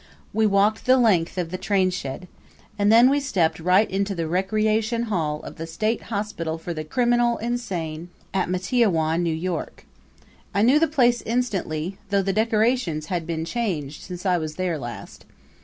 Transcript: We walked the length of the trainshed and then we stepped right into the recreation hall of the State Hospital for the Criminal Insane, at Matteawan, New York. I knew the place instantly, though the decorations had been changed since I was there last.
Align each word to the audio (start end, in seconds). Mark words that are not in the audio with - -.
We 0.33 0.47
walked 0.47 0.87
the 0.87 0.97
length 0.97 1.37
of 1.37 1.51
the 1.51 1.59
trainshed 1.59 2.25
and 2.79 2.91
then 2.91 3.07
we 3.07 3.19
stepped 3.19 3.59
right 3.59 3.87
into 3.87 4.15
the 4.15 4.27
recreation 4.27 5.03
hall 5.03 5.41
of 5.43 5.57
the 5.57 5.67
State 5.67 6.01
Hospital 6.09 6.57
for 6.57 6.73
the 6.73 6.83
Criminal 6.83 7.37
Insane, 7.37 8.09
at 8.33 8.49
Matteawan, 8.49 9.21
New 9.21 9.31
York. 9.35 9.85
I 10.55 10.63
knew 10.63 10.79
the 10.79 10.87
place 10.87 11.21
instantly, 11.23 11.99
though 12.09 12.23
the 12.23 12.33
decorations 12.33 13.05
had 13.13 13.27
been 13.27 13.45
changed 13.45 14.01
since 14.01 14.25
I 14.25 14.39
was 14.39 14.55
there 14.55 14.79
last. 14.79 15.23